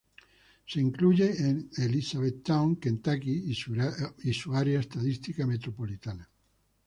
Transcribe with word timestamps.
Se 0.65 0.81
incluye 0.81 1.29
en 1.47 1.69
Elizabethtown, 1.77 2.77
Kentucky, 2.77 3.51
y 4.23 4.33
su 4.33 4.55
Área 4.55 4.79
Estadística 4.79 5.45
Metropolitana. 5.45 6.27